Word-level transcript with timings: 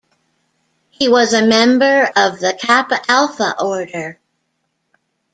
He 0.89 1.09
was 1.09 1.31
a 1.31 1.45
member 1.45 2.05
of 2.15 2.39
the 2.39 2.57
Kappa 2.59 2.99
Alpha 3.07 3.53
Order. 3.61 4.19